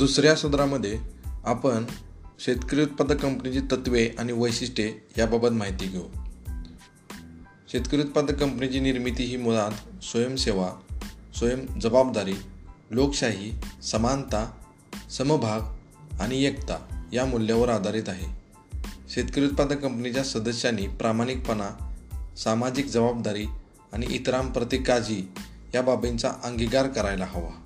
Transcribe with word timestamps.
दुसऱ्या 0.00 0.34
सदरामध्ये 0.34 0.98
आपण 1.44 1.84
शेतकरी 2.38 2.82
उत्पादक 2.82 3.20
कंपनीची 3.20 3.60
तत्त्वे 3.60 4.08
आणि 4.18 4.32
वैशिष्ट्ये 4.32 4.94
याबाबत 5.18 5.48
माहिती 5.48 5.86
घेऊ. 5.86 6.02
शेतकरी 7.72 8.00
उत्पादक 8.00 8.34
कंपनीची 8.34 8.80
निर्मिती 8.80 9.22
ही 9.22 9.36
मुळात 9.36 10.04
स्वयंसेवा 10.04 10.72
स्वयं 11.38 11.80
जबाबदारी 11.80 12.32
लोकशाही 12.90 13.52
समानता 13.82 14.52
समभाग 15.10 15.60
आणि 16.20 16.44
एकता 16.44 17.08
या 17.12 17.26
मूल्यावर 17.26 17.68
आधारित 17.68 18.08
आहे. 18.08 18.42
शेतकरी 19.10 19.46
उत्पादक 19.46 19.78
कंपनीच्या 19.78 20.24
सदस्यांनी 20.24 20.86
प्रामाणिकपणा 20.86 21.94
सामाजिक 22.36 22.86
जबाबदारी 22.86 23.46
आणि 23.92 24.06
इतरांप्रती 24.10 24.82
काळजी 24.82 25.22
या 25.74 25.82
बाबींचा 25.82 26.32
अंगीकार 26.44 26.88
करायला 26.88 27.24
हवा. 27.24 27.64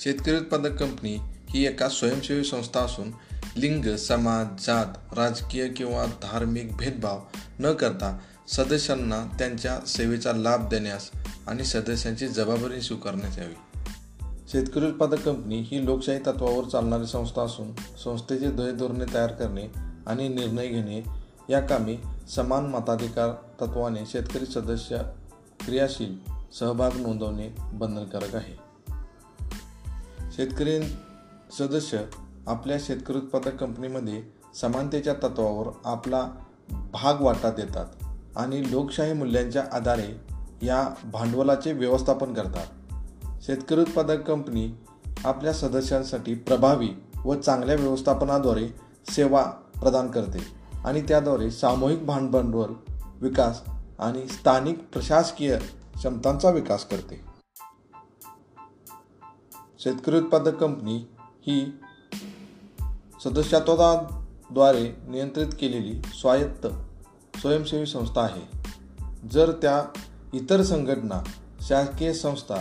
शेतकरी 0.00 0.36
उत्पादक 0.36 0.80
कंपनी 0.80 1.18
ही 1.54 1.66
एका 1.66 1.88
स्वयंसेवी 1.88 2.44
संस्था 2.44 2.80
असून 2.80 3.12
लिंग 3.56 3.96
समाज 3.96 4.46
जात 4.66 4.86
राजकीय 5.16 5.68
किंवा 5.68 6.06
धार्मिक 6.06 6.76
भेदभाव 6.76 7.20
न 7.60 7.72
करता 7.72 8.18
सदस्यांना 8.48 9.36
त्यांच्या 9.38 9.86
सेवेचा 9.86 10.32
लाभ 10.32 10.68
देण्यास 10.68 11.10
आणि 11.46 11.64
सदस्यांची 11.64 12.28
जबाबदारी 12.28 12.80
स्वीकारण्यात 12.80 13.38
यावी. 13.38 13.54
शेतकरी 14.52 14.86
उत्पादक 14.86 15.20
कंपनी 15.20 15.60
ही 15.60 15.84
लोकशाही 15.84 16.18
तत्वावर 16.18 16.64
चालणारी 16.64 17.06
संस्था 17.06 17.42
असून 17.42 17.74
संस्थेचे 18.04 18.50
ध्येय 18.50 18.72
धोरणे 18.72 19.14
तयार 19.14 19.32
करणे 19.32 19.66
आणि 20.06 20.28
निर्णय 20.28 20.66
घेणे 20.66 21.02
या 21.50 21.60
कामी 21.60 21.98
समान 22.36 22.66
मताधिकार 22.66 23.30
तत्वाने 23.60 24.06
शेतकरी 24.06 24.46
सदस्य 24.46 24.98
क्रियाशील 25.66 26.16
सहभाग 26.58 26.90
नोंदवणे 26.96 27.48
बंधनकारक 27.60 28.34
आहे. 28.34 28.56
शेतकरी 30.36 30.78
सदस्य 31.52 31.98
आपल्या 32.46 32.76
शेतकरी 32.80 33.16
उत्पादक 33.16 33.56
कंपनीमध्ये 33.56 34.22
समानतेच्या 34.54 35.14
तत्वावर 35.14 35.66
आपला 35.84 36.30
भाग 36.70 37.20
वाटा 37.20 37.50
देतात 37.50 37.86
आणि 38.36 38.70
लोकशाही 38.70 39.12
मूल्यांच्या 39.12 39.64
आधारे 39.72 40.20
या 40.62 40.88
भांडवलाचे 41.04 41.72
व्यवस्थापन 41.72 42.34
करतात. 42.34 42.66
शेतकरी 43.42 43.80
उत्पादक 43.80 44.20
कंपनी 44.20 44.70
आपल्या 45.24 45.52
सदस्यांसाठी 45.52 46.34
प्रभावी 46.34 46.88
व 47.24 47.34
चांगल्या 47.34 47.74
व्यवस्थापनाद्वारे 47.74 48.68
सेवा 49.10 49.42
प्रदान 49.80 50.10
करते 50.10 50.38
आणि 50.84 51.00
त्याद्वारे 51.00 51.50
सामूहिक 51.50 52.06
भांडभांडवल 52.06 52.72
विकास 53.20 53.62
आणि 53.98 54.28
स्थानिक 54.28 54.88
प्रशासकीय 54.92 55.58
क्षमतांचा 55.94 56.50
विकास 56.50 56.84
करते. 56.84 57.20
शेतकरी 59.78 60.16
उत्पादक 60.16 60.54
कंपनी 60.54 61.08
ही 61.46 61.78
सदस्यत्वाद्वारे 63.24 64.96
नियंत्रित 65.08 65.46
केलेली 65.60 66.02
स्वायत्त 66.20 66.66
स्वयंसेवी 67.38 67.86
संस्था 67.86 68.20
आहे. 68.20 68.42
जर 69.28 69.52
त्या 69.52 69.82
इतर 70.34 70.62
संघटना 70.62 71.22
शासकीय 71.60 72.12
संस्था 72.12 72.56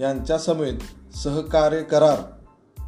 यांच्यासमेत 0.00 1.16
सहकार्य 1.16 1.82
करार 1.82 2.20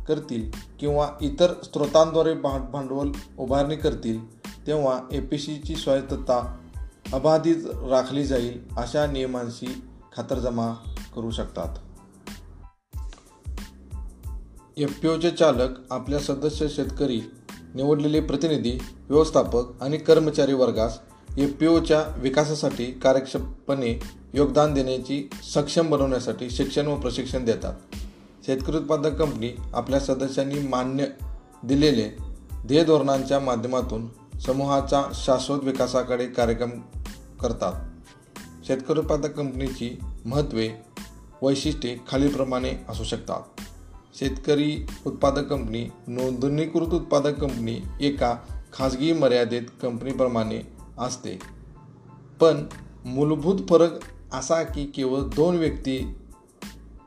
करतील 0.09 0.51
किंवा 0.81 1.11
इतर 1.21 1.53
स्रोतांद्वारे 1.65 2.35
भांडवल 2.35 3.13
उभारणी 3.39 3.77
करतील 3.77 4.41
तेव्हा 4.67 5.01
ए 5.13 5.21
पी 5.21 5.39
सीची 5.39 5.77
स्वायत्तता 5.77 6.57
अबाधित 7.13 7.57
राखली 7.67 8.25
जाईल 8.25 8.61
अशा 8.77 9.07
नियमांशी 9.07 9.83
खातरजमा 10.17 10.75
करू 11.17 11.31
शकतात. 11.31 11.69
एफ 14.77 15.01
पी 15.01 15.09
ओचे 15.09 15.31
चालक 15.31 15.93
आपल्या 15.93 16.19
सदस्य 16.19 16.69
शेतकरी 16.69 17.21
निवडलेले 17.75 18.21
प्रतिनिधी 18.21 18.79
व्यवस्थापक 19.09 19.83
आणि 19.83 19.97
कर्मचारी 19.97 20.53
वर्गास 20.53 20.99
एफ 21.39 21.53
पी 21.61 21.67
ओच्या 21.67 22.05
विकासासाठी 22.19 22.87
कार्यक्षमपणे 22.87 24.01
योगदान 24.35 24.75
देण्याची 24.75 25.31
सक्षम 25.55 25.91
बनवण्यासाठी 25.91 26.51
शिक्षण 26.51 26.87
व 26.87 26.97
प्रशिक्षण 26.97 27.45
देतात. 27.45 27.73
शेतकरी 28.47 28.77
उत्पादक 28.77 29.15
कंपनी 29.15 29.51
आपल्या 29.75 30.01
सदस्यांनी 30.01 30.59
मान्य 30.59 31.07
दिलेले 31.65 32.11
ध्येय 32.67 32.85
धोरणांच्या 32.85 33.41
माध्यमातून 33.41 34.09
समूहाचा 34.39 35.03
शाश्वत 35.15 35.65
विकासाकडे 35.65 36.27
कार्यक्रम 36.27 36.71
करतात. 37.41 37.73
शेतकरी 38.67 38.99
उत्पादक 38.99 39.31
कंपनीची 39.31 39.99
महत्त्वे 40.25 40.71
वैशिष्ट्ये 41.43 41.97
खालीलप्रमाणे 42.09 42.73
असू 42.89 43.05
शकतात. 43.05 43.41
शेतकरी 44.19 44.87
उत्पादक 45.07 45.45
कंपनी 45.49 45.89
नोंदणीकृत 46.07 46.89
उत्पादक 46.89 47.41
कंपनी 47.41 47.81
एका 48.01 48.37
खाजगी 48.73 49.13
मर्यादित 49.13 49.63
कंपनीप्रमाणे 49.83 50.63
असते. 50.99 51.39
पण 52.41 52.67
मूलभूत 53.05 53.59
फरक 53.71 53.91
असा 54.33 54.63
की 54.63 54.85
केवळ 54.85 55.21
दोन 55.21 55.57
व्यक्ती 55.57 56.15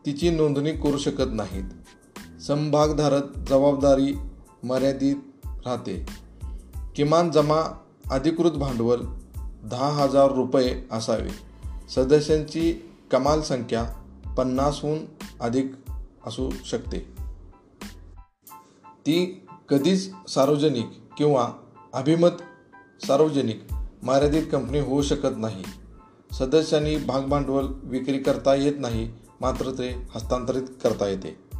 तिची 0.06 0.30
नोंदणी 0.30 0.72
करू 0.72 0.98
शकत 0.98 1.34
नाहीत. 1.34 1.64
समभागधारक 2.42 3.38
जबाबदारी 3.38 4.16
मर्यादित 4.64 5.16
राहते. 5.46 6.06
किमान 6.96 7.32
जमा 7.32 7.82
अधिकृत 8.12 8.52
भांडवल 8.52 9.02
दहा 9.64 9.88
हजार 9.88 10.32
रुपये 10.32 10.84
असावे. 10.92 11.30
सदस्यांची 11.96 12.92
कमाल 13.12 13.42
संख्या 13.42 13.84
पन्नासहून 14.38 15.00
अधिक 15.42 15.72
असू 16.28 16.50
शकते. 16.66 17.00
ती 18.86 19.48
कधीच 19.70 20.14
सार्वजनिक 20.28 20.90
किंवा 21.18 21.54
अभिमत 21.94 22.30
सार्वजनिक 23.08 23.64
मर्यादित 24.04 24.44
कंपनी 24.52 24.80
होऊ 24.80 25.02
शकत 25.02 25.38
नाही. 25.38 25.64
सदस्यांनी 26.34 26.98
भागभांडवल 26.98 27.68
विक्री 27.84 28.20
करता 28.20 28.56
येत 28.56 28.74
नाही 28.80 29.14
मात्र 29.42 29.72
ते 29.72 30.08
हस्तांतरित 30.16 30.64
करता 30.84 31.08
येते. 31.08 31.53